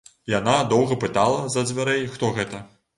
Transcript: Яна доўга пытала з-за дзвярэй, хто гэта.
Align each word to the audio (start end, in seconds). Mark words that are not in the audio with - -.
Яна 0.39 0.55
доўга 0.71 0.97
пытала 1.05 1.39
з-за 1.47 1.67
дзвярэй, 1.69 2.05
хто 2.19 2.37
гэта. 2.41 2.69